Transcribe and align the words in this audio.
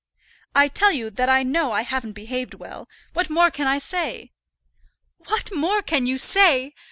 "I 0.55 0.67
tell 0.67 0.91
you 0.91 1.11
that 1.11 1.29
I 1.29 1.43
know 1.43 1.73
I 1.73 1.83
haven't 1.83 2.13
behaved 2.13 2.55
well. 2.55 2.89
What 3.13 3.29
more 3.29 3.51
can 3.51 3.67
I 3.67 3.77
say?" 3.77 4.31
"What 5.27 5.53
more 5.53 5.83
can 5.83 6.07
you 6.07 6.17
say? 6.17 6.73